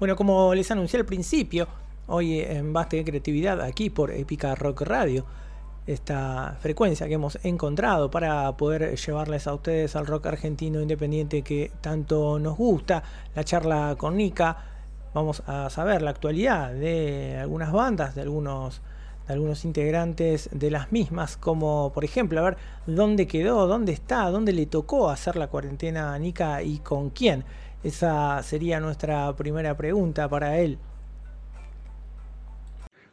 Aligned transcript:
Bueno, 0.00 0.16
como 0.16 0.54
les 0.54 0.70
anuncié 0.70 0.98
al 0.98 1.04
principio, 1.04 1.68
hoy 2.06 2.40
en 2.40 2.72
Baste 2.72 2.96
de 2.96 3.04
Creatividad, 3.04 3.60
aquí 3.60 3.90
por 3.90 4.10
Épica 4.10 4.54
Rock 4.54 4.80
Radio, 4.80 5.26
esta 5.86 6.56
frecuencia 6.58 7.06
que 7.06 7.12
hemos 7.12 7.38
encontrado 7.44 8.10
para 8.10 8.50
poder 8.56 8.96
llevarles 8.96 9.46
a 9.46 9.52
ustedes 9.52 9.96
al 9.96 10.06
rock 10.06 10.24
argentino 10.24 10.80
independiente 10.80 11.42
que 11.42 11.70
tanto 11.82 12.38
nos 12.38 12.56
gusta, 12.56 13.02
la 13.34 13.44
charla 13.44 13.94
con 13.98 14.16
Nika, 14.16 14.56
vamos 15.12 15.42
a 15.46 15.68
saber 15.68 16.00
la 16.00 16.12
actualidad 16.12 16.72
de 16.72 17.36
algunas 17.38 17.70
bandas, 17.70 18.14
de 18.14 18.22
algunos 18.22 18.80
de 19.26 19.34
algunos 19.34 19.66
integrantes 19.66 20.48
de 20.50 20.70
las 20.70 20.92
mismas, 20.92 21.36
como 21.36 21.92
por 21.92 22.04
ejemplo, 22.04 22.40
a 22.40 22.44
ver 22.44 22.56
dónde 22.86 23.26
quedó, 23.26 23.66
dónde 23.66 23.92
está, 23.92 24.30
dónde 24.30 24.54
le 24.54 24.64
tocó 24.64 25.10
hacer 25.10 25.36
la 25.36 25.48
cuarentena 25.48 26.14
a 26.14 26.18
Nika 26.18 26.62
y 26.62 26.78
con 26.78 27.10
quién. 27.10 27.44
Esa 27.82 28.42
sería 28.42 28.78
nuestra 28.80 29.34
primera 29.36 29.76
pregunta 29.76 30.28
para 30.28 30.58
él. 30.58 30.78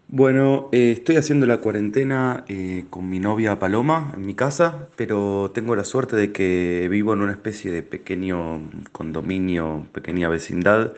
Bueno, 0.10 0.70
eh, 0.72 0.92
estoy 0.92 1.18
haciendo 1.18 1.46
la 1.46 1.58
cuarentena 1.60 2.46
eh, 2.48 2.86
con 2.90 3.10
mi 3.10 3.20
novia 3.20 3.60
Paloma 3.60 4.14
en 4.16 4.26
mi 4.26 4.36
casa, 4.36 4.88
pero 4.96 5.52
tengo 5.54 5.76
la 5.76 5.84
suerte 5.84 6.16
de 6.16 6.32
que 6.32 6.88
vivo 6.90 7.14
en 7.14 7.22
una 7.22 7.34
especie 7.34 7.72
de 7.72 7.84
pequeño 7.84 8.70
condominio, 8.94 9.86
pequeña 9.92 10.30
vecindad, 10.30 10.94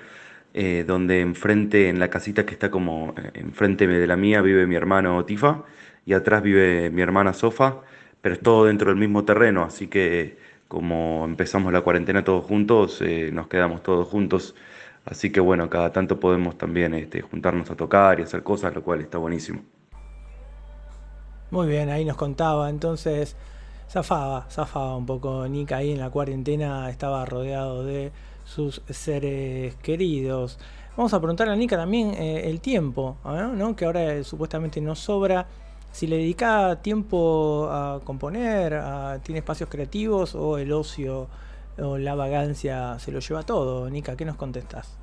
eh, 0.54 0.84
donde 0.88 1.21
enfrente, 1.21 1.90
en 1.90 1.99
la 1.99 2.09
casita 2.09 2.45
que 2.45 2.54
está 2.54 2.70
como 2.70 3.15
enfrente 3.34 3.88
de 3.88 4.07
la 4.07 4.15
mía, 4.15 4.41
vive 4.41 4.67
mi 4.67 4.76
hermano 4.76 5.26
Tifa 5.26 5.63
y 6.05 6.13
atrás 6.13 6.43
vive 6.43 6.91
mi 6.91 7.01
hermana 7.01 7.34
Sofa, 7.34 7.81
pero 8.21 8.35
es 8.35 8.41
todo 8.41 8.65
dentro 8.65 8.90
del 8.90 8.99
mismo 8.99 9.26
terreno, 9.26 9.63
así 9.63 9.88
que 9.88 10.38
como 10.69 11.25
empezamos 11.25 11.73
la 11.73 11.81
cuarentena 11.81 12.23
todos 12.23 12.45
juntos, 12.45 13.01
eh, 13.01 13.31
nos 13.33 13.47
quedamos 13.47 13.83
todos 13.83 14.07
juntos. 14.07 14.55
Así 15.03 15.31
que 15.31 15.39
bueno, 15.39 15.69
cada 15.69 15.91
tanto 15.91 16.19
podemos 16.19 16.57
también 16.57 16.93
este, 16.93 17.21
juntarnos 17.21 17.69
a 17.71 17.75
tocar 17.75 18.19
y 18.19 18.23
hacer 18.23 18.43
cosas, 18.43 18.73
lo 18.75 18.83
cual 18.83 19.01
está 19.01 19.17
buenísimo. 19.17 19.61
Muy 21.49 21.67
bien, 21.67 21.89
ahí 21.89 22.05
nos 22.05 22.15
contaba. 22.15 22.70
Entonces, 22.70 23.35
zafaba, 23.89 24.45
zafaba 24.51 24.95
un 24.95 25.07
poco. 25.07 25.48
Nick 25.48 25.71
ahí 25.71 25.91
en 25.91 25.99
la 25.99 26.11
cuarentena 26.11 26.87
estaba 26.91 27.26
rodeado 27.26 27.83
de 27.83 28.11
sus 28.45 28.83
seres 28.89 29.76
queridos. 29.77 30.59
Vamos 30.95 31.13
a 31.15 31.20
preguntarle 31.20 31.54
a 31.54 31.55
Nika 31.55 31.77
también 31.77 32.13
eh, 32.13 32.48
el 32.48 32.61
tiempo, 32.61 33.17
¿no? 33.23 33.76
que 33.76 33.85
ahora 33.85 34.23
supuestamente 34.23 34.81
nos 34.81 34.99
sobra 34.99 35.48
si 35.91 36.07
le 36.07 36.18
dedica 36.18 36.82
tiempo 36.82 37.68
a 37.70 37.99
componer, 38.04 38.82
tiene 39.23 39.40
espacios 39.40 39.70
creativos 39.70 40.35
o 40.35 40.57
el 40.57 40.71
ocio 40.71 41.27
o 41.77 41.98
la 41.98 42.15
vagancia 42.15 42.98
se 42.99 43.12
lo 43.12 43.20
lleva 43.20 43.43
todo. 43.43 43.90
Nika, 43.90 44.15
¿qué 44.15 44.26
nos 44.26 44.35
contestas? 44.35 44.98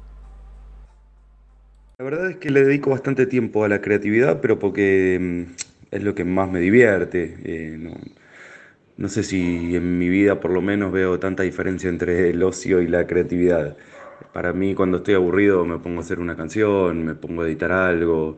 La 1.98 2.05
verdad 2.05 2.31
es 2.31 2.37
que 2.37 2.51
le 2.51 2.62
dedico 2.62 2.91
bastante 2.91 3.27
tiempo 3.27 3.64
a 3.64 3.69
la 3.69 3.81
creatividad, 3.81 4.41
pero 4.42 4.59
porque 4.59 5.19
mm, 5.19 5.53
es 5.91 6.03
lo 6.03 6.14
que 6.14 6.25
más 6.25 6.51
me 6.51 6.61
divierte. 6.61 7.39
Eh, 7.45 7.77
no, 7.79 7.95
no, 8.98 9.09
sé 9.09 9.23
si 9.23 9.75
en 9.75 9.98
mi 9.98 10.09
vida 10.09 10.39
por 10.41 10.51
lo 10.51 10.61
menos 10.61 10.92
veo 10.92 11.19
tanta 11.19 11.42
diferencia 11.42 11.89
entre 11.89 12.31
el 12.31 12.42
ocio 12.42 12.83
y 12.83 12.89
la 12.89 13.07
creatividad. 13.07 13.77
Para 14.33 14.53
mí 14.53 14.75
cuando 14.75 14.98
estoy 14.98 15.14
aburrido 15.14 15.64
me 15.64 15.79
pongo 15.79 16.01
a 16.01 16.05
hacer 16.05 16.20
una 16.20 16.37
canción, 16.37 17.05
me 17.05 17.14
pongo 17.14 17.42
a 17.42 17.47
editar 17.47 17.73
algo, 17.73 18.37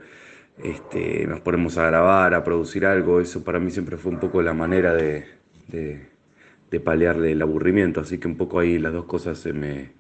este, 0.63 1.27
nos 1.27 1.41
ponemos 1.41 1.79
a 1.79 1.87
grabar, 1.87 2.35
a 2.35 2.45
producir 2.45 2.85
algo, 2.87 3.21
eso 3.21 3.45
para 3.45 3.59
mí 3.59 3.71
siempre 3.71 3.97
fue 3.97 4.13
un 4.13 4.19
poco 4.19 4.43
la 4.43 4.53
manera 4.53 4.93
de, 4.95 5.27
de, 5.69 6.81
paliarle 6.81 7.33
el 7.33 7.43
aburrimiento, 7.43 8.01
así 8.01 8.19
que 8.19 8.29
un 8.29 8.37
poco 8.37 8.61
ahí 8.61 8.79
las 8.79 8.93
dos 8.93 9.05
cosas 9.05 9.39
se 9.39 9.53
me, 9.53 9.93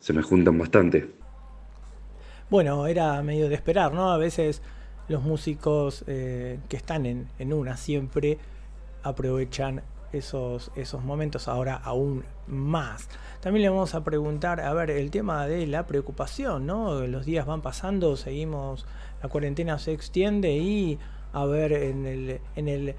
se 0.00 0.12
me 0.12 0.22
juntan 0.22 0.58
bastante. 0.58 1.08
Bueno, 2.50 2.86
era 2.86 3.22
medio 3.22 3.48
de 3.48 3.54
esperar, 3.54 3.92
¿no? 3.92 4.10
A 4.10 4.18
veces 4.18 4.62
los 5.08 5.22
músicos 5.22 6.04
eh, 6.06 6.58
que 6.68 6.76
están 6.76 7.06
en, 7.06 7.28
en, 7.38 7.52
una 7.52 7.76
siempre 7.76 8.38
aprovechan 9.02 9.82
esos, 10.16 10.70
esos 10.76 11.02
momentos, 11.04 11.48
ahora 11.48 11.76
aún 11.76 12.24
más. 12.46 13.08
También 13.40 13.62
le 13.62 13.68
vamos 13.68 13.94
a 13.94 14.04
preguntar, 14.04 14.60
a 14.60 14.72
ver, 14.74 14.90
el 14.90 15.10
tema 15.10 15.46
de 15.46 15.66
la 15.66 15.86
preocupación, 15.86 16.66
¿no? 16.66 17.06
Los 17.06 17.26
días 17.26 17.46
van 17.46 17.62
pasando, 17.62 18.16
seguimos 18.16 18.86
la 19.22 19.28
cuarentena 19.28 19.78
se 19.78 19.92
extiende 19.92 20.52
y 20.56 20.98
a 21.32 21.44
ver 21.46 21.72
en 21.72 22.06
el, 22.06 22.40
en 22.54 22.68
el 22.68 22.94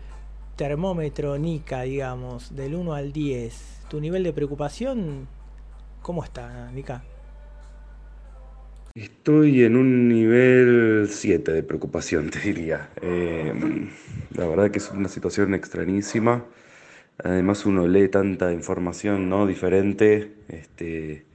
termómetro 0.56 1.38
Nika, 1.38 1.84
digamos, 1.84 2.56
del 2.56 2.76
1 2.76 2.94
al 2.94 3.14
10, 3.14 3.86
tu 3.90 4.00
nivel 4.00 4.24
de 4.24 4.34
preocupación, 4.34 5.28
¿cómo 6.02 6.24
está, 6.24 6.72
Nika? 6.72 7.04
Estoy 8.96 9.64
en 9.64 9.76
un 9.76 10.10
nivel 10.10 11.08
7 11.08 11.52
de 11.52 11.62
preocupación, 11.62 12.32
te 12.32 12.40
diría. 12.40 12.90
Eh, 13.00 13.54
la 14.32 14.48
verdad 14.48 14.72
que 14.72 14.80
es 14.80 14.90
una 14.90 15.08
situación 15.08 15.54
extrañísima. 15.54 16.44
Además 17.24 17.66
uno 17.66 17.88
lee 17.88 18.10
tanta 18.10 18.54
información 18.54 19.30
no 19.30 19.48
diferente. 19.48 20.34
Este, 20.50 21.26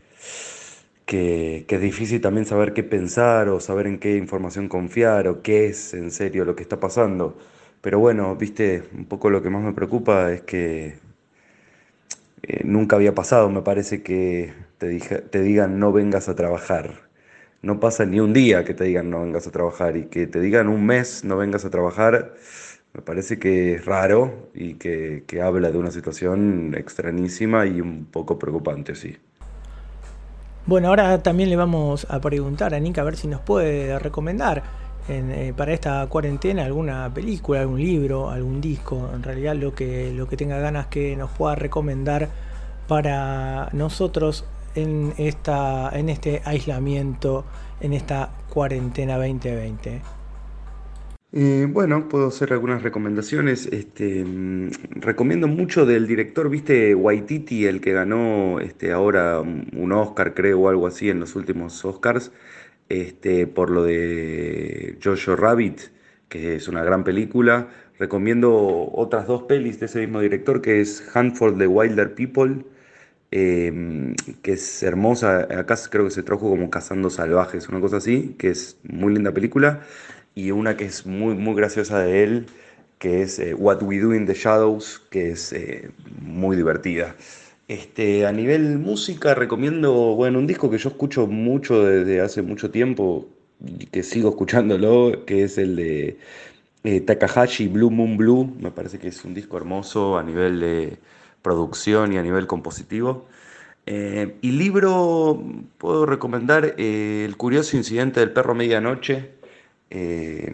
que, 1.12 1.66
es 1.68 1.80
difícil 1.80 2.20
también 2.20 2.46
saber 2.46 2.72
qué 2.72 2.82
pensar 2.82 3.48
o 3.48 3.60
saber 3.60 3.86
en 3.86 3.98
qué 3.98 4.16
información 4.16 4.68
confiar 4.68 5.28
o 5.28 5.42
qué 5.42 5.66
es 5.66 5.94
en 5.94 6.10
serio 6.10 6.44
lo 6.44 6.56
que 6.56 6.62
está 6.62 6.80
pasando. 6.80 7.36
Pero 7.82 7.98
bueno, 7.98 8.34
viste, 8.36 8.84
un 8.94 9.06
poco 9.06 9.30
lo 9.30 9.42
que 9.42 9.50
más 9.50 9.62
me 9.62 9.72
preocupa 9.72 10.32
es 10.32 10.42
que 10.42 10.96
eh, 12.42 12.62
nunca 12.64 12.96
había 12.96 13.14
pasado, 13.14 13.50
me 13.50 13.62
parece 13.62 14.02
que 14.02 14.52
te, 14.78 14.98
te 14.98 15.42
digan 15.42 15.78
no 15.78 15.92
vengas 15.92 16.28
a 16.28 16.34
trabajar. 16.36 17.10
No 17.62 17.78
pasa 17.80 18.04
ni 18.06 18.20
un 18.20 18.32
día 18.32 18.64
que 18.64 18.74
te 18.74 18.84
digan 18.84 19.10
no 19.10 19.22
vengas 19.22 19.46
a 19.46 19.52
trabajar 19.52 19.96
y 19.96 20.06
que 20.06 20.26
te 20.26 20.40
digan 20.40 20.68
un 20.68 20.84
mes 20.86 21.24
no 21.24 21.36
vengas 21.36 21.64
a 21.64 21.70
trabajar, 21.70 22.34
me 22.94 23.02
parece 23.02 23.38
que 23.38 23.74
es 23.74 23.84
raro 23.84 24.48
y 24.54 24.74
que, 24.74 25.24
que 25.26 25.40
habla 25.42 25.70
de 25.70 25.78
una 25.78 25.90
situación 25.90 26.74
extrañísima 26.76 27.66
y 27.66 27.80
un 27.80 28.04
poco 28.04 28.38
preocupante, 28.38 28.94
sí. 28.94 29.16
Bueno, 30.66 30.88
ahora 30.88 31.22
también 31.22 31.50
le 31.50 31.56
vamos 31.56 32.06
a 32.08 32.20
preguntar 32.20 32.74
a 32.74 32.78
Nika 32.78 33.00
a 33.00 33.04
ver 33.04 33.16
si 33.16 33.26
nos 33.26 33.40
puede 33.40 33.98
recomendar 33.98 34.62
eh, 35.08 35.52
para 35.56 35.72
esta 35.72 36.06
cuarentena 36.06 36.64
alguna 36.64 37.12
película, 37.12 37.60
algún 37.60 37.80
libro, 37.80 38.30
algún 38.30 38.60
disco, 38.60 39.10
en 39.12 39.24
realidad 39.24 39.56
lo 39.56 39.74
que, 39.74 40.12
lo 40.12 40.28
que 40.28 40.36
tenga 40.36 40.58
ganas 40.58 40.86
que 40.86 41.16
nos 41.16 41.30
pueda 41.32 41.56
recomendar 41.56 42.28
para 42.86 43.68
nosotros 43.72 44.44
en, 44.76 45.12
esta, 45.18 45.90
en 45.92 46.08
este 46.08 46.42
aislamiento, 46.44 47.44
en 47.80 47.94
esta 47.94 48.30
cuarentena 48.48 49.16
2020. 49.16 50.21
Eh, 51.34 51.66
bueno, 51.70 52.08
puedo 52.10 52.28
hacer 52.28 52.52
algunas 52.52 52.82
recomendaciones. 52.82 53.66
Este, 53.66 54.22
mm, 54.24 54.70
recomiendo 54.96 55.48
mucho 55.48 55.86
del 55.86 56.06
director, 56.06 56.50
viste, 56.50 56.94
Waititi, 56.94 57.64
el 57.66 57.80
que 57.80 57.92
ganó 57.92 58.60
este, 58.60 58.92
ahora 58.92 59.40
un 59.40 59.92
Oscar, 59.92 60.34
creo, 60.34 60.60
o 60.60 60.68
algo 60.68 60.86
así 60.86 61.08
en 61.08 61.20
los 61.20 61.34
últimos 61.34 61.84
Oscars, 61.86 62.32
este, 62.90 63.46
por 63.46 63.70
lo 63.70 63.84
de 63.84 64.98
Jojo 65.02 65.34
Rabbit, 65.36 65.80
que 66.28 66.56
es 66.56 66.68
una 66.68 66.84
gran 66.84 67.02
película. 67.04 67.68
Recomiendo 67.98 68.90
otras 68.92 69.26
dos 69.26 69.44
pelis 69.44 69.80
de 69.80 69.86
ese 69.86 70.00
mismo 70.00 70.20
director, 70.20 70.60
que 70.60 70.80
es 70.82 71.02
for 71.34 71.56
the 71.56 71.66
Wilder 71.66 72.14
People, 72.14 72.64
em, 73.30 74.14
que 74.42 74.52
es 74.52 74.82
hermosa. 74.82 75.48
Acá 75.58 75.76
creo 75.90 76.04
que 76.04 76.10
se 76.10 76.22
trajo 76.22 76.50
como 76.50 76.70
Cazando 76.70 77.10
Salvajes, 77.10 77.68
una 77.68 77.80
cosa 77.80 77.98
así, 77.98 78.34
que 78.38 78.50
es 78.50 78.78
muy 78.84 79.14
linda 79.14 79.32
película 79.32 79.82
y 80.34 80.50
una 80.50 80.76
que 80.76 80.84
es 80.84 81.06
muy, 81.06 81.34
muy 81.34 81.54
graciosa 81.54 82.00
de 82.00 82.24
él, 82.24 82.46
que 82.98 83.22
es 83.22 83.38
eh, 83.38 83.54
What 83.54 83.82
We 83.82 83.98
Do 83.98 84.14
in 84.14 84.26
the 84.26 84.34
Shadows, 84.34 85.00
que 85.10 85.32
es 85.32 85.52
eh, 85.52 85.90
muy 86.20 86.56
divertida. 86.56 87.16
Este, 87.68 88.26
a 88.26 88.32
nivel 88.32 88.78
música 88.78 89.34
recomiendo, 89.34 89.92
bueno, 90.14 90.38
un 90.38 90.46
disco 90.46 90.70
que 90.70 90.78
yo 90.78 90.90
escucho 90.90 91.26
mucho 91.26 91.84
desde 91.84 92.20
hace 92.20 92.42
mucho 92.42 92.70
tiempo 92.70 93.28
y 93.60 93.86
que 93.86 94.02
sigo 94.02 94.30
escuchándolo, 94.30 95.24
que 95.26 95.44
es 95.44 95.58
el 95.58 95.76
de 95.76 96.18
eh, 96.84 97.00
Takahashi 97.00 97.68
Blue 97.68 97.90
Moon 97.90 98.16
Blue. 98.16 98.54
Me 98.60 98.70
parece 98.70 98.98
que 98.98 99.08
es 99.08 99.24
un 99.24 99.34
disco 99.34 99.56
hermoso 99.56 100.18
a 100.18 100.22
nivel 100.22 100.60
de 100.60 100.98
producción 101.42 102.12
y 102.12 102.18
a 102.18 102.22
nivel 102.22 102.46
compositivo. 102.46 103.26
y 103.86 104.50
libro, 104.52 105.42
puedo 105.78 106.06
recomendar 106.06 106.74
El 106.78 107.36
curioso 107.36 107.76
incidente 107.76 108.20
del 108.20 108.30
perro 108.32 108.54
medianoche, 108.54 109.41
eh, 109.94 110.50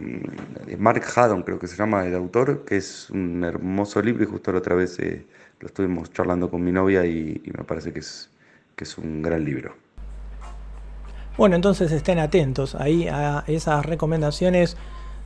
Mark 0.79 1.05
Haddon, 1.15 1.43
creo 1.43 1.61
que 1.61 1.69
se 1.69 1.77
llama 1.77 2.05
el 2.05 2.15
autor, 2.17 2.65
que 2.65 2.77
es 2.77 3.09
un 3.11 3.45
hermoso 3.45 4.03
libro 4.03 4.25
y 4.25 4.27
justo 4.27 4.51
la 4.51 4.59
otra 4.59 4.75
vez 4.75 4.99
eh, 4.99 5.25
lo 5.61 5.69
estuvimos 5.69 6.13
charlando 6.13 6.51
con 6.51 6.65
mi 6.65 6.73
novia 6.73 7.07
y, 7.07 7.41
me 7.57 7.63
parece 7.63 7.93
que 7.93 8.01
es, 8.01 8.31
que 8.75 8.83
es 8.83 8.99
un 8.99 9.23
gran 9.23 9.45
libro. 9.45 9.77
Bueno, 11.37 11.55
entonces 11.55 11.93
estén 11.93 12.19
atentos 12.19 12.75
ahí 12.75 13.07
a 13.07 13.45
esas 13.47 13.87
recomendaciones 13.87 14.77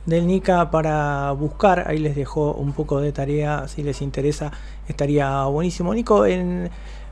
del 0.05 0.27
Nika 0.27 0.69
para 0.69 1.31
buscar. 1.31 1.87
Ahí 1.87 1.97
les 1.97 2.15
dejo 2.15 2.53
un 2.53 2.73
poco 2.73 3.01
de 3.01 3.11
tarea, 3.11 3.67
si 3.67 3.81
les 3.81 3.99
interesa, 4.03 4.51
estaría 4.87 5.45
buenísimo. 5.45 5.91
Nico, 5.95 6.23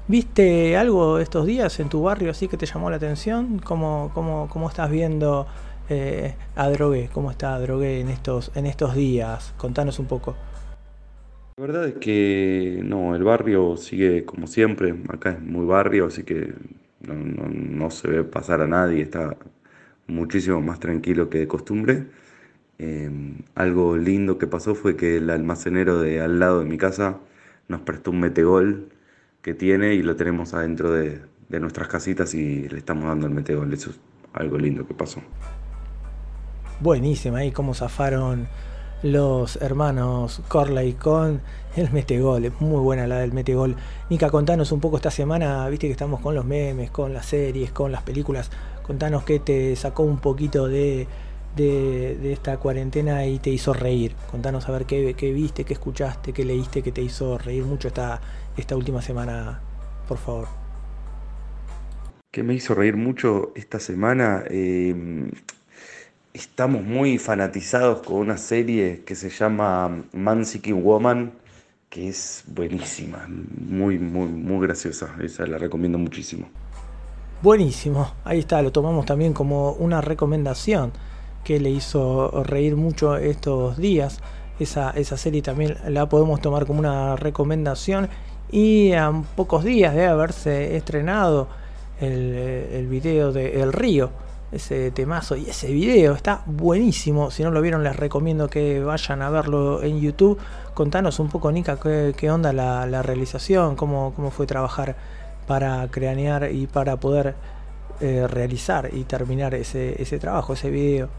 ¿Viste 0.08 0.76
algo 0.78 1.20
estos 1.20 1.46
días 1.46 1.80
en 1.80 1.88
tu 1.88 2.04
barrio 2.04 2.32
así 2.32 2.48
que 2.48 2.58
te 2.58 2.66
llamó 2.66 2.90
la 2.90 2.98
atención? 2.98 3.60
¿Cómo, 3.60 4.12
cómo, 4.14 4.50
cómo 4.52 4.68
estás 4.68 4.90
viendo 4.92 5.48
eh, 5.90 6.36
a 6.56 6.70
Drogué? 6.70 7.10
¿Cómo 7.14 7.32
está 7.32 7.60
Drogué 7.60 8.00
en 8.00 8.10
estos, 8.10 8.52
en 8.56 8.66
estos 8.66 8.96
días? 8.96 9.54
Contanos 9.58 10.00
un 10.00 10.08
poco. 10.08 10.36
La 11.58 11.68
verdad 11.68 11.88
es 11.88 11.96
que 11.96 12.82
no, 12.84 13.16
el 13.16 13.24
barrio 13.24 13.78
sigue 13.78 14.26
como 14.26 14.48
siempre, 14.48 14.96
acá 15.10 15.32
es 15.32 15.42
muy 15.42 15.66
barrio, 15.66 16.08
así 16.08 16.24
que 16.24 16.54
no, 17.02 17.92
se 17.92 18.08
ve 18.08 18.24
pasar 18.24 18.62
a 18.62 18.68
nadie, 18.68 19.04
está 19.04 19.38
muchísimo 20.08 20.62
más 20.62 20.80
tranquilo 20.80 21.30
que 21.30 21.40
de 21.40 21.48
costumbre. 21.48 22.08
Em, 22.80 23.40
algo 23.56 23.98
lindo 23.98 24.38
que 24.38 24.48
pasó 24.48 24.76
fue 24.76 24.96
que 24.96 25.18
el 25.18 25.30
almacenero 25.30 26.00
de 26.00 26.22
al 26.22 26.40
lado 26.40 26.60
de 26.60 26.66
mi 26.66 26.78
casa 26.78 27.20
nos 27.68 27.82
prestó 27.82 28.12
un 28.12 28.22
metegol 28.22 28.90
que 29.42 29.54
tiene 29.54 29.94
y 29.94 30.02
lo 30.04 30.16
tenemos 30.16 30.54
adentro 30.54 30.92
de, 30.92 31.22
de 31.50 31.60
nuestras 31.60 31.88
casitas 31.90 32.34
y 32.34 32.68
le 32.70 32.78
estamos 32.80 33.06
dando 33.06 33.28
el 33.28 33.34
metegol. 33.34 33.72
Eso 33.74 33.92
es 33.92 34.00
algo 34.34 34.58
lindo 34.58 34.88
que 34.88 34.94
pasó. 34.94 35.22
Buenísima, 36.82 37.38
ahí 37.38 37.52
cómo 37.52 37.76
zafaron 37.76 38.48
los 39.04 39.58
hermanos 39.58 40.42
Corley 40.48 40.94
con 40.94 41.40
el 41.76 41.92
metegol. 41.92 42.46
Es 42.46 42.60
muy 42.60 42.80
buena 42.80 43.06
la 43.06 43.20
del 43.20 43.34
metegol. 43.34 43.76
Nica, 44.10 44.32
contanos 44.32 44.72
un 44.72 44.80
poco 44.80 44.96
esta 44.96 45.12
semana, 45.12 45.70
viste 45.70 45.86
que 45.86 45.92
estamos 45.92 46.22
con 46.22 46.34
los 46.34 46.44
memes, 46.44 46.90
con 46.90 47.14
las 47.14 47.28
series, 47.28 47.72
con 47.72 47.92
las 47.92 48.02
películas. 48.02 48.50
Contanos 48.82 49.24
qué 49.26 49.40
te 49.40 49.76
sacó 49.76 50.02
un 50.02 50.18
poquito 50.18 50.68
de, 50.68 51.06
de, 51.56 52.34
esta 52.34 52.58
cuarentena 52.58 53.28
y 53.28 53.38
te 53.38 53.52
hizo 53.52 53.74
reír. 53.76 54.16
Contanos 54.32 54.68
a 54.68 54.72
ver 54.72 54.86
qué, 54.86 55.14
qué, 55.14 55.32
viste, 55.32 55.66
qué 55.66 55.74
escuchaste, 55.74 56.34
qué 56.34 56.44
leíste 56.44 56.82
que 56.82 56.92
te 56.92 57.04
hizo 57.04 57.38
reír 57.38 57.64
mucho 57.64 57.90
esta, 57.90 58.20
esta 58.58 58.76
última 58.76 59.04
semana, 59.04 59.62
por 60.08 60.18
favor. 60.18 60.48
¿Qué 62.32 62.42
me 62.42 62.56
hizo 62.56 62.74
reír 62.74 62.98
mucho 62.98 63.52
esta 63.56 63.80
semana? 63.80 64.44
Eh, 64.50 65.30
estamos 66.34 66.84
muy 66.84 67.18
fanatizados 67.18 68.02
con 68.02 68.18
una 68.18 68.38
serie 68.38 69.04
que 69.06 69.16
se 69.16 69.30
llama 69.30 70.04
Man 70.14 70.46
Seeking 70.46 70.84
Woman, 70.84 71.34
que 71.90 72.08
es 72.08 72.44
buenísima, 72.48 73.28
muy, 73.28 74.00
muy, 74.00 74.28
muy 74.28 74.66
graciosa. 74.66 75.14
Esa 75.22 75.46
la 75.46 75.58
recomiendo 75.58 75.98
muchísimo. 75.98 76.48
Buenísimo, 77.42 78.14
ahí 78.24 78.40
está, 78.40 78.62
lo 78.62 78.72
tomamos 78.72 79.06
también 79.06 79.34
como 79.34 79.72
una 79.74 80.00
recomendación 80.00 80.94
que 81.44 81.60
le 81.60 81.72
hizo 81.72 82.44
reír 82.44 82.76
mucho 82.76 83.18
estos 83.18 83.78
días. 83.78 84.20
Esa, 84.60 84.92
esa 84.92 85.18
serie 85.18 85.42
también 85.42 85.76
la 85.88 86.08
podemos 86.08 86.40
tomar 86.40 86.68
como 86.68 86.80
una 86.80 87.16
recomendación. 87.16 88.10
Y 88.52 88.92
a 88.94 89.12
pocos 89.36 89.64
días 89.64 89.96
de 89.96 90.06
haberse 90.06 90.76
estrenado 90.76 91.48
el, 92.00 92.34
el 92.74 92.88
video 92.88 93.32
de 93.32 93.62
El 93.62 93.74
Río, 93.74 94.12
ese 94.52 94.92
temazo 94.92 95.38
y 95.38 95.50
ese 95.50 95.72
video 95.72 96.14
está 96.14 96.44
buenísimo. 96.46 97.32
Si 97.32 97.44
no 97.44 97.52
lo 97.52 97.62
vieron, 97.62 97.84
les 97.84 97.96
recomiendo 97.96 98.50
que 98.50 98.82
vayan 98.84 99.22
a 99.22 99.30
verlo 99.30 99.82
en 99.82 100.02
YouTube. 100.02 100.38
Contanos 100.74 101.20
un 101.20 101.30
poco, 101.30 101.52
Nika, 101.52 101.80
qué, 101.80 102.32
onda 102.32 102.52
la, 102.52 103.02
realización, 103.02 103.76
cómo, 103.76 104.14
cómo, 104.16 104.32
fue 104.32 104.46
trabajar 104.46 104.96
para 105.48 105.88
cranear 105.90 106.52
y 106.52 106.68
para 106.68 106.98
poder 107.00 107.36
eh, 108.02 108.28
realizar 108.28 108.90
y 108.92 109.04
terminar 109.04 109.54
ese, 109.56 110.02
ese 110.02 110.20
trabajo, 110.20 110.54
ese 110.54 110.70
video. 110.70 111.10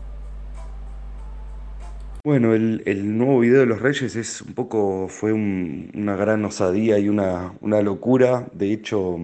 Bueno, 2.24 2.54
el, 2.54 3.18
nuevo 3.18 3.40
video 3.40 3.60
de 3.60 3.66
los 3.66 3.80
Reyes 3.80 4.14
es 4.14 4.42
un 4.42 4.54
poco, 4.54 5.08
fue 5.08 5.32
una 5.32 6.14
gran 6.14 6.44
osadía 6.44 6.98
y 6.98 7.08
una, 7.08 7.54
una, 7.60 7.82
locura. 7.82 8.46
De 8.52 8.72
hecho, 8.72 9.16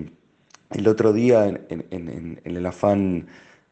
el 0.70 0.88
otro 0.88 1.12
día, 1.12 1.46
en 1.46 2.40
el 2.44 2.66
afán 2.66 3.28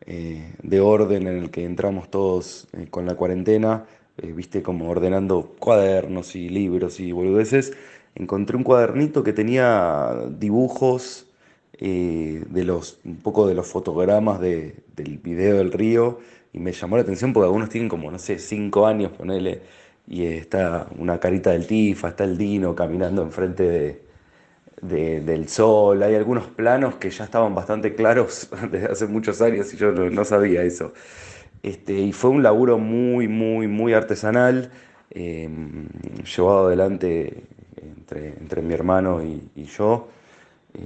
eh, 0.06 0.53
de 0.62 0.81
orden 0.81 1.26
en 1.26 1.37
el 1.38 1.50
que 1.50 1.64
entramos 1.64 2.11
todos 2.11 2.69
eh, 2.73 2.87
con 2.91 3.06
la 3.06 3.17
cuarentena, 3.17 3.87
eh, 4.19 4.32
viste 4.32 4.62
como 4.62 4.88
ordenando 4.88 5.55
cuadernos 5.58 6.37
y 6.37 6.49
libros 6.49 7.00
y 7.00 7.11
boludeces, 7.12 7.73
encontré 8.14 8.56
un 8.56 8.62
cuadernito 8.62 9.25
que 9.25 9.32
tenía 9.32 10.14
dibujos 10.31 11.25
de 11.79 12.64
los, 12.64 13.00
un 13.05 13.17
poco 13.19 13.47
de 13.47 13.55
los 13.55 13.67
fotogramas 13.67 14.41
del 14.41 14.82
video 15.23 15.58
del 15.58 15.73
río 15.73 16.20
y 16.55 16.58
me 16.58 16.73
llamó 16.73 16.97
la 16.97 17.03
atención 17.03 17.35
porque 17.35 17.47
algunos 17.47 17.69
tienen 17.69 17.91
como, 17.91 18.11
no 18.11 18.19
sé, 18.19 18.38
cinco 18.38 18.87
años, 18.87 19.12
ponele, 19.12 19.61
y 20.08 20.25
está 20.25 20.88
una 20.99 21.20
carita 21.20 21.50
del 21.50 21.67
Tifa, 21.67 22.08
está 22.08 22.25
el 22.25 22.38
Dino 22.38 22.75
caminando 22.75 23.23
enfrente 23.23 23.62
de, 23.64 24.06
del 24.82 25.49
sol, 25.49 26.02
hay 26.02 26.14
algunos 26.14 26.49
planos 26.49 26.96
que 26.96 27.11
ya 27.11 27.25
estaban 27.25 27.55
bastante 27.55 27.94
claros 27.94 28.49
desde 28.70 28.87
hace 28.87 29.06
muchos 29.06 29.40
años 29.40 29.73
y 29.73 29.76
yo 29.76 29.93
no, 29.93 30.25
sabía 30.25 30.62
eso. 30.62 30.93
Este, 31.62 31.94
y 31.94 32.12
fue 32.12 32.31
un 32.31 32.43
laburo 32.43 32.78
muy, 32.78 33.26
muy, 33.26 33.67
muy 33.67 33.94
artesanal, 33.94 34.70
em, 35.11 35.88
llevado 36.23 36.67
adelante 36.67 37.44
entre, 37.76 38.28
entre 38.28 38.62
mi 38.62 38.75
hermano 38.75 39.23
y, 39.23 39.64
yo. 39.64 40.08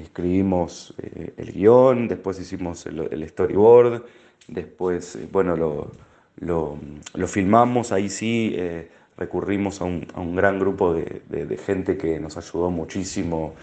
Escribimos 0.03 0.95
eh, 0.99 1.35
el 1.37 1.53
guion, 1.53 2.07
después 2.07 2.39
hicimos 2.39 2.87
el, 2.87 3.29
storyboard, 3.29 4.05
después, 4.47 5.17
eh, 5.17 5.29
bueno, 5.31 5.57
lo, 5.57 5.91
lo, 6.39 7.27
filmamos, 7.27 7.91
ahí 7.91 8.09
sí 8.09 8.55
eh, 8.57 8.89
recurrimos 9.17 9.81
a 9.81 9.85
un, 9.85 10.07
a 10.15 10.21
un, 10.21 10.37
gran 10.37 10.61
grupo 10.61 10.95
de, 10.95 11.23
de 11.29 11.57
gente 11.57 11.99
que 11.99 12.21
nos 12.21 12.37
ayudó 12.37 12.71
muchísimo 12.71 13.55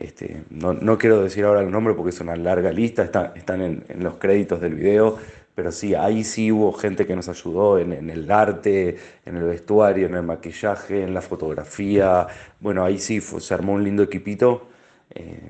este, 0.00 0.42
no, 0.50 0.98
quiero 0.98 1.22
decir 1.22 1.44
ahora 1.44 1.60
el 1.60 1.70
nombre 1.70 1.94
porque 1.94 2.10
es 2.10 2.20
una 2.20 2.36
larga 2.36 2.72
lista, 2.72 3.02
están 3.34 3.60
en, 3.60 3.84
los 3.98 4.14
créditos 4.14 4.60
del 4.60 4.74
video, 4.74 5.18
pero 5.54 5.72
sí, 5.72 5.94
ahí 5.94 6.22
sí 6.22 6.52
hubo 6.52 6.72
gente 6.72 7.06
que 7.06 7.16
nos 7.16 7.28
ayudó 7.28 7.78
en, 7.78 7.92
el 8.10 8.30
arte, 8.30 8.96
en 9.24 9.36
el 9.36 9.42
vestuario, 9.42 10.06
en 10.06 10.14
el 10.14 10.22
maquillaje, 10.22 11.02
en 11.02 11.14
la 11.14 11.20
fotografía. 11.20 12.28
Bueno, 12.60 12.84
ahí 12.84 12.98
sí 12.98 13.20
se 13.20 13.54
armó 13.54 13.72
un 13.72 13.82
lindo 13.82 14.04
equipito. 14.04 14.68
Eh, 15.14 15.40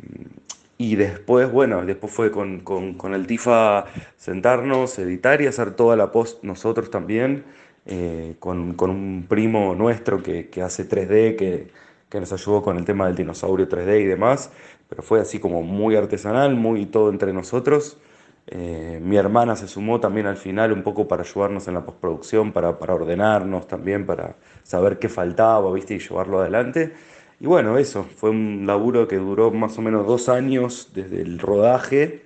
y 0.78 0.96
después, 0.96 1.50
bueno, 1.52 1.84
después 1.84 2.12
fue 2.12 2.30
con, 2.30 3.14
el 3.14 3.26
TIFA 3.26 3.84
sentarnos, 4.16 4.98
editar 4.98 5.42
y 5.42 5.46
hacer 5.46 5.72
toda 5.72 5.96
la 5.96 6.10
post 6.10 6.42
nosotros 6.42 6.90
también, 6.90 7.44
eh, 7.84 8.36
con, 8.38 8.76
un 8.80 9.26
primo 9.28 9.74
nuestro 9.74 10.22
que, 10.22 10.48
que 10.48 10.62
hace 10.62 10.88
3D, 10.88 11.36
que 11.36 11.68
que 12.08 12.20
nos 12.20 12.32
ayudó 12.32 12.62
con 12.62 12.76
el 12.76 12.84
tema 12.84 13.06
del 13.06 13.16
dinosaurio 13.16 13.68
3D 13.68 14.02
y 14.02 14.04
demás, 14.04 14.50
pero 14.88 15.02
fue 15.02 15.20
así 15.20 15.38
como 15.38 15.62
muy 15.62 15.96
artesanal, 15.96 16.54
muy 16.54 16.86
todo 16.86 17.10
entre 17.10 17.32
nosotros. 17.32 17.98
Eh, 18.46 18.98
mi 19.02 19.16
hermana 19.16 19.56
se 19.56 19.68
sumó 19.68 20.00
también 20.00 20.26
al 20.26 20.38
final 20.38 20.72
un 20.72 20.82
poco 20.82 21.06
para 21.06 21.22
ayudarnos 21.22 21.68
en 21.68 21.74
la 21.74 21.84
postproducción, 21.84 22.52
para, 22.52 22.78
para 22.78 22.94
ordenarnos 22.94 23.66
también, 23.66 24.06
para 24.06 24.36
saber 24.62 24.98
qué 24.98 25.10
faltaba, 25.10 25.70
¿viste? 25.72 25.94
Y 25.94 25.98
llevarlo 25.98 26.40
adelante. 26.40 26.94
Y 27.40 27.46
bueno, 27.46 27.76
eso, 27.76 28.04
fue 28.04 28.30
un 28.30 28.64
laburo 28.66 29.06
que 29.06 29.16
duró 29.16 29.50
más 29.50 29.76
o 29.78 29.82
menos 29.82 30.06
dos 30.06 30.28
años 30.30 30.90
desde 30.94 31.20
el 31.20 31.38
rodaje, 31.38 32.22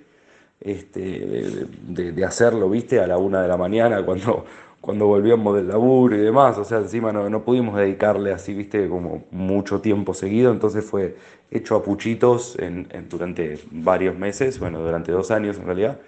este, 0.61 1.01
de, 1.01 2.11
de 2.13 2.25
hacerlo, 2.25 2.69
¿viste? 2.69 3.01
A 3.01 3.07
la 3.07 3.17
una 3.17 3.41
de 3.41 3.49
la 3.49 3.57
mañana, 3.57 4.03
cuando 4.05 4.45
cuando 4.83 5.07
volvíamos 5.07 5.55
del 5.55 5.69
laburo 5.69 6.13
y 6.13 6.19
demás, 6.19 6.57
o 6.57 6.65
sea, 6.65 6.79
encima 6.79 7.13
no, 7.13 7.29
no, 7.29 7.45
pudimos 7.45 7.77
dedicarle 7.77 8.33
así, 8.33 8.53
viste, 8.53 8.89
como 8.89 9.23
mucho 9.31 9.79
tiempo 9.79 10.13
seguido, 10.13 10.51
entonces 10.51 10.83
fue 10.83 11.15
hecho 11.49 11.77
a 11.77 11.83
puchitos 11.83 12.57
en, 12.59 12.89
durante 13.09 13.61
varios 13.71 14.17
meses, 14.17 14.59
bueno, 14.59 14.81
durante 14.81 15.13
dos 15.13 15.31
años 15.31 15.57
en 15.57 15.67
realidad. 15.67 15.99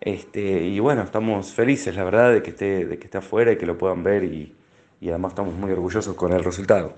Este, 0.00 0.40
y 0.62 0.78
bueno, 0.78 1.02
estamos 1.02 1.50
felices, 1.50 1.96
la 1.96 2.04
verdad, 2.04 2.32
de 2.32 2.44
que 2.44 2.50
esté, 2.50 2.86
de 2.86 2.96
que 2.96 3.06
esté 3.06 3.18
afuera 3.18 3.50
y 3.50 3.56
que 3.56 3.66
lo 3.66 3.76
puedan 3.76 4.04
ver 4.04 4.22
y, 4.22 4.54
y 5.00 5.08
además 5.08 5.32
estamos 5.32 5.54
muy 5.54 5.72
orgullosos 5.72 6.14
con 6.14 6.32
el 6.32 6.44
resultado. 6.44 6.94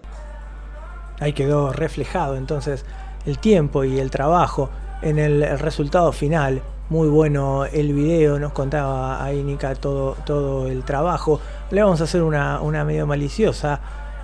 Ahí 1.20 1.32
quedó 1.32 1.72
reflejado 1.72 2.36
entonces 2.36 2.84
el 3.24 3.38
tiempo 3.38 3.84
y 3.84 3.98
el 3.98 4.10
trabajo 4.10 4.68
en 5.02 5.18
el 5.18 5.58
resultado 5.58 6.12
final 6.12 6.62
muy 6.90 7.08
bueno 7.08 7.64
el 7.64 7.94
video, 7.94 8.38
nos 8.38 8.52
contaba 8.52 9.24
ahí 9.24 9.42
Nika 9.42 9.74
todo, 9.74 10.16
todo 10.26 10.68
el 10.68 10.84
trabajo. 10.84 11.40
Le 11.70 11.82
vamos 11.82 12.00
a 12.00 12.04
hacer 12.04 12.22
una, 12.22 12.60
una 12.60 12.84
medio 12.84 13.06
maliciosa. 13.06 13.80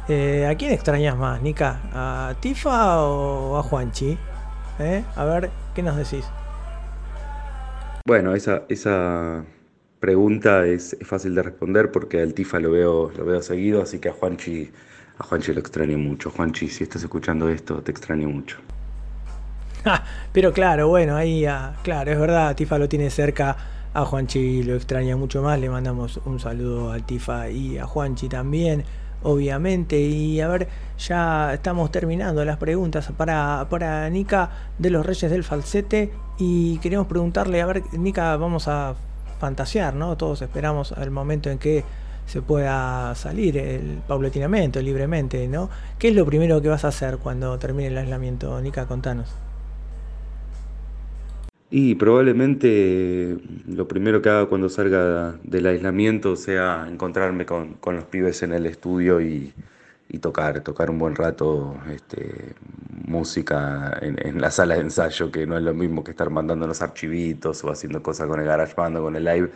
Eh, 0.09 0.47
¿A 0.47 0.55
quién 0.57 0.73
extrañas 0.73 1.17
más, 1.17 1.41
Nika? 1.41 1.81
¿A 1.93 2.35
Tifa 2.41 3.03
o 3.03 3.57
a 3.57 3.63
Juanchi? 3.63 4.19
¿Eh? 4.79 5.05
A 5.17 5.25
ver, 5.25 5.51
¿qué 5.75 5.83
nos 5.83 5.97
decís? 5.97 6.25
Bueno, 8.07 8.35
esa, 8.35 8.63
esa 8.69 9.45
pregunta 10.01 10.67
es, 10.67 10.97
fácil 11.03 11.35
de 11.35 11.43
responder 11.43 11.91
porque 11.91 12.21
al 12.21 12.35
Tifa 12.35 12.59
lo 12.59 12.73
veo, 12.73 13.11
lo 13.17 13.25
veo 13.25 13.43
seguido, 13.43 13.83
así 13.83 13.99
que 13.99 14.09
a 14.09 14.13
Juanchi, 14.13 14.71
a 15.19 15.25
Juanchi 15.25 15.53
lo 15.53 15.61
extraño 15.61 15.97
mucho. 15.97 16.31
Juanchi, 16.31 16.69
si 16.69 16.85
estás 16.85 17.03
escuchando 17.03 17.49
esto, 17.49 17.83
te 17.83 17.91
extraño 17.91 18.29
mucho. 18.29 18.59
Pero 20.33 20.53
claro, 20.53 20.89
bueno, 20.89 21.17
ahí, 21.17 21.45
ah, 21.47 21.75
claro, 21.83 22.11
es 22.11 22.19
verdad, 22.19 22.55
Tifa 22.57 22.79
lo 22.79 22.89
tiene 22.89 23.11
cerca. 23.11 23.57
A 23.93 24.05
Juanchi 24.05 24.63
lo 24.63 24.77
extraña 24.77 25.17
mucho 25.17 25.43
más. 25.43 25.59
Le 25.59 25.69
mandamos 25.69 26.21
un 26.25 26.39
saludo 26.39 26.93
a 26.93 27.01
Tifa 27.01 27.51
y 27.51 27.79
a 27.79 27.87
Juanchi 27.87 28.29
también. 28.29 28.85
obviamente. 29.23 30.01
Y 30.01 30.41
a 30.41 30.49
ver, 30.49 30.69
ya 30.99 31.55
estamos 31.55 31.91
terminando 31.91 32.45
las 32.45 32.57
preguntas 32.57 33.11
para, 33.17 33.67
para 33.69 34.09
Nika 34.11 34.51
de 34.79 34.91
los 34.91 35.05
Reyes 35.05 35.31
del 35.31 35.45
Falsete. 35.45 36.13
Y 36.39 36.79
queremos 36.79 37.07
preguntarle, 37.07 37.61
a 37.61 37.67
ver, 37.67 37.83
Nika, 37.93 38.37
vamos 38.37 38.69
a 38.69 38.95
fantasear, 39.41 39.95
¿no? 39.95 40.17
Todos 40.17 40.43
esperamos 40.43 40.93
el 40.93 41.11
momento 41.11 41.51
en 41.51 41.59
que 41.59 41.85
se 42.27 42.43
pueda 42.43 43.15
salir 43.17 43.59
el, 43.59 44.03
paulatinamente, 44.07 44.83
libremente, 44.83 45.49
¿no? 45.49 45.69
¿Qué 45.99 46.09
es 46.09 46.15
lo 46.15 46.25
primero 46.25 46.63
que 46.63 46.69
vas 46.69 46.85
a 46.85 46.89
hacer 46.89 47.19
cuando 47.19 47.59
termine 47.59 47.89
el 47.89 47.99
aislamiento, 47.99 48.61
Nika? 48.61 48.87
Contanos. 48.87 49.50
Y 51.73 51.95
probablemente 51.95 53.37
lo 53.69 53.87
primero 53.87 54.21
que 54.21 54.29
haga 54.29 54.47
cuando 54.47 54.69
salga 54.69 55.39
del 55.45 55.67
aislamiento 55.67 56.35
sea 56.35 56.87
encontrarme 56.89 57.47
con, 57.47 57.79
los 57.85 58.05
pibes 58.05 58.43
en 58.43 58.53
el 58.53 58.67
estudio 58.67 59.21
y, 59.21 59.55
tocar, 60.21 60.61
tocar 60.63 60.91
un 60.91 60.99
buen 60.99 61.15
rato 61.15 61.77
este, 61.95 62.57
música 63.07 63.97
en, 64.03 64.41
la 64.41 64.51
sala 64.51 64.75
de 64.75 64.81
ensayo, 64.81 65.31
que 65.31 65.47
no 65.47 65.57
es 65.57 65.63
lo 65.63 65.73
mismo 65.73 66.03
que 66.03 66.11
estar 66.11 66.29
mandando 66.29 66.67
los 66.67 66.83
archivitos 66.83 67.63
o 67.63 67.71
haciendo 67.71 68.03
cosas 68.03 68.27
con 68.27 68.41
el 68.41 68.47
GarageBand 68.47 68.97
o 68.97 69.03
con 69.03 69.15
el 69.15 69.25
live. 69.25 69.51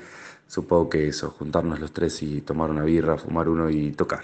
Supongo 0.47 0.91
que 0.91 1.09
eso, 1.09 1.31
juntarnos 1.31 1.81
los 1.81 1.93
tres 1.93 2.23
y 2.23 2.43
tomar 2.43 2.71
una 2.71 2.85
birra, 2.85 3.19
fumar 3.19 3.49
uno 3.49 3.71
y 3.71 3.91
tocar. 3.91 4.23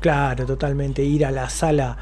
Claro, 0.00 0.44
totalmente. 0.44 1.02
Ir 1.02 1.24
a 1.24 1.30
la 1.30 1.48
sala 1.48 1.96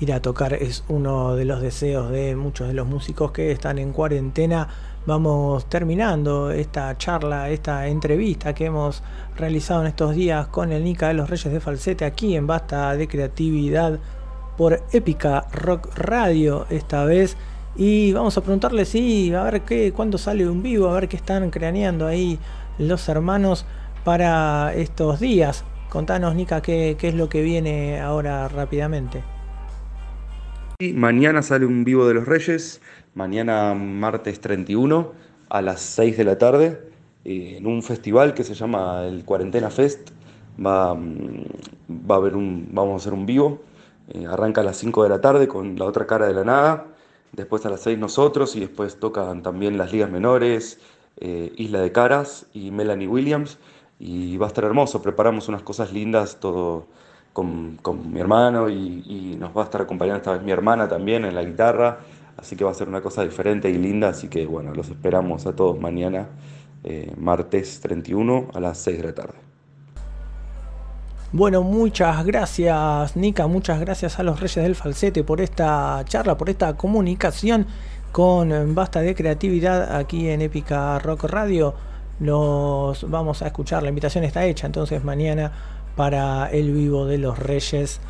ir 0.00 0.12
a 0.12 0.22
tocar 0.22 0.54
es 0.54 0.84
uno 0.88 1.34
de 1.34 1.44
los 1.44 1.60
deseos 1.60 2.10
de 2.10 2.36
muchos 2.36 2.68
de 2.68 2.74
los 2.74 2.86
músicos 2.86 3.32
que 3.32 3.50
están 3.50 3.78
en 3.78 3.92
cuarentena. 3.92 4.68
Vamos 5.06 5.68
terminando 5.68 6.50
esta 6.50 6.96
charla, 6.98 7.50
esta 7.50 7.88
entrevista 7.88 8.54
que 8.54 8.66
hemos 8.66 9.02
realizado 9.36 9.80
en 9.80 9.88
estos 9.88 10.14
días 10.14 10.48
con 10.48 10.70
el 10.72 10.84
Nica 10.84 11.08
de 11.08 11.14
los 11.14 11.30
Reyes 11.30 11.52
de 11.52 11.60
Falsete 11.60 12.04
aquí 12.04 12.36
en 12.36 12.46
Basta 12.46 12.94
de 12.94 13.08
Creatividad 13.08 13.98
por 14.56 14.82
Épica 14.92 15.46
Rock 15.52 15.96
Radio 15.96 16.66
esta 16.70 17.04
vez. 17.04 17.36
Y 17.76 18.12
vamos 18.12 18.36
a 18.36 18.40
preguntarle 18.42 18.84
si, 18.84 19.32
a 19.32 19.44
ver 19.44 19.62
qué, 19.62 19.92
cuándo 19.92 20.18
sale 20.18 20.48
un 20.48 20.62
vivo, 20.62 20.88
a 20.88 20.94
ver 20.94 21.08
qué 21.08 21.16
están 21.16 21.50
craneando 21.50 22.06
ahí 22.06 22.38
los 22.78 23.08
hermanos 23.08 23.64
para 24.04 24.74
estos 24.74 25.20
días. 25.20 25.64
Contanos, 25.88 26.34
Nica, 26.34 26.60
qué, 26.60 26.96
qué 26.98 27.08
es 27.08 27.14
lo 27.14 27.28
que 27.28 27.40
viene 27.42 28.00
ahora 28.00 28.48
rápidamente. 28.48 29.37
Mañana 30.80 31.42
sale 31.42 31.66
un 31.66 31.82
vivo 31.82 32.06
de 32.06 32.14
los 32.14 32.26
Reyes, 32.26 32.80
mañana 33.16 33.74
martes 33.74 34.40
31 34.40 35.12
a 35.48 35.60
las 35.60 35.80
6 35.80 36.16
de 36.16 36.22
la 36.22 36.38
tarde, 36.38 36.80
eh, 37.24 37.56
en 37.58 37.66
un 37.66 37.82
festival 37.82 38.32
que 38.32 38.44
se 38.44 38.54
llama 38.54 39.04
el 39.04 39.24
Cuarentena 39.24 39.70
Fest. 39.70 40.10
Va, 40.64 40.94
mm, 40.94 41.46
va 42.08 42.14
a 42.14 42.18
haber 42.18 42.36
un, 42.36 42.68
vamos 42.70 42.92
a 42.92 42.96
hacer 42.98 43.12
un 43.12 43.26
vivo, 43.26 43.60
eh, 44.06 44.26
arranca 44.26 44.60
a 44.60 44.64
las 44.64 44.76
5 44.76 45.02
de 45.02 45.08
la 45.08 45.20
tarde 45.20 45.48
con 45.48 45.76
La 45.76 45.84
Otra 45.84 46.06
Cara 46.06 46.28
de 46.28 46.34
la 46.34 46.44
Nada, 46.44 46.86
después 47.32 47.66
a 47.66 47.70
las 47.70 47.80
6 47.80 47.98
nosotros 47.98 48.54
y 48.54 48.60
después 48.60 49.00
tocan 49.00 49.42
también 49.42 49.78
las 49.78 49.90
ligas 49.90 50.12
menores, 50.12 50.78
eh, 51.16 51.52
Isla 51.56 51.80
de 51.80 51.90
Caras 51.90 52.46
y 52.54 52.70
Melanie 52.70 53.08
Williams. 53.08 53.58
Y 53.98 54.36
va 54.36 54.46
a 54.46 54.48
estar 54.48 54.62
hermoso, 54.62 55.02
preparamos 55.02 55.48
unas 55.48 55.62
cosas 55.62 55.92
lindas, 55.92 56.38
todo 56.38 56.86
con, 57.32 57.78
mi 58.12 58.20
hermano 58.20 58.68
y, 58.68 59.36
nos 59.38 59.56
va 59.56 59.62
a 59.62 59.64
estar 59.64 59.82
acompañando 59.82 60.18
esta 60.18 60.32
vez 60.32 60.42
mi 60.42 60.50
hermana 60.50 60.88
también 60.88 61.24
en 61.24 61.34
la 61.34 61.44
guitarra, 61.44 61.98
así 62.36 62.56
que 62.56 62.64
va 62.64 62.72
a 62.72 62.74
ser 62.74 62.88
una 62.88 63.00
cosa 63.00 63.22
diferente 63.22 63.70
y 63.70 63.78
linda, 63.78 64.08
así 64.08 64.28
que 64.28 64.46
bueno, 64.46 64.74
los 64.74 64.88
esperamos 64.88 65.46
a 65.46 65.54
todos 65.54 65.78
mañana, 65.80 66.26
eh, 66.84 67.12
martes 67.16 67.80
31 67.80 68.48
a 68.52 68.60
las 68.60 68.78
6 68.78 68.98
de 68.98 69.04
la 69.04 69.14
tarde. 69.14 69.38
Bueno, 71.30 71.62
muchas 71.62 72.24
gracias 72.24 73.14
Nika, 73.14 73.46
muchas 73.46 73.80
gracias 73.80 74.18
a 74.18 74.22
los 74.22 74.40
Reyes 74.40 74.64
del 74.64 74.74
Falsete 74.74 75.22
por 75.22 75.42
esta 75.42 76.02
charla, 76.06 76.38
por 76.38 76.48
esta 76.48 76.74
comunicación 76.76 77.66
con 78.12 78.74
Basta 78.74 79.00
de 79.00 79.14
Creatividad 79.14 79.94
aquí 79.94 80.28
en 80.28 80.40
Épica 80.40 80.98
Rock 80.98 81.24
Radio. 81.24 81.74
Los 82.20 83.08
vamos 83.08 83.42
a 83.42 83.46
escuchar, 83.46 83.82
la 83.82 83.90
invitación 83.90 84.24
está 84.24 84.44
hecha, 84.44 84.66
entonces 84.66 85.04
mañana 85.04 85.52
para 85.98 86.48
el 86.52 86.70
vivo 86.70 87.06
de 87.06 87.18
los 87.18 87.40
Reyes. 87.40 88.00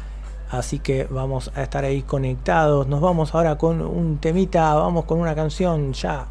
Así 0.51 0.79
que 0.79 1.05
vamos 1.11 1.51
a 1.55 1.63
estar 1.63 1.87
ahí 1.87 2.03
conectados. 2.03 2.87
Nos 2.87 3.01
vamos 3.01 3.35
ahora 3.35 3.57
con 3.57 3.81
un 3.81 4.19
temita, 4.19 4.75
vamos 4.75 5.07
con 5.07 5.19
una 5.19 5.35
canción 5.35 5.95
ya 5.95 6.27